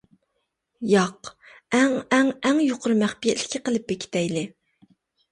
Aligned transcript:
ياق، 0.91 1.27
ئەڭ 1.79 1.91
ئەڭ 2.17 2.31
ئەڭ 2.49 2.61
يۇقىرى 2.63 2.95
مەخپىيەتلىكى 3.01 3.61
قىلىپ 3.69 3.85
بېكىتەيلى! 3.93 4.43